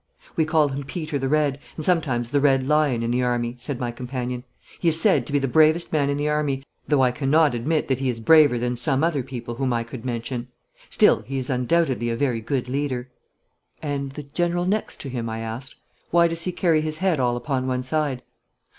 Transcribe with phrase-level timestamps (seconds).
[0.35, 3.79] 'We call him Peter the Red, and sometimes the Red Lion, in the army,' said
[3.79, 4.43] my companion.
[4.79, 7.87] 'He is said to be the bravest man in the army, though I cannot admit
[7.87, 10.47] that he is braver than some other people whom I could mention.
[10.89, 13.09] Still he is undoubtedly a very good leader.'
[13.79, 15.75] 'And the general next him?' I asked.
[16.09, 18.23] 'Why does he carry his head all upon one side?'